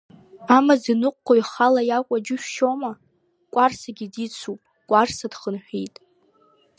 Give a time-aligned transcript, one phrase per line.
[0.55, 2.91] Амаӡаныҟәгаҩ ихала иакәу џьышәшьома,
[3.53, 5.95] кәарсагьы дицуп, Кәарса дхынҳәит!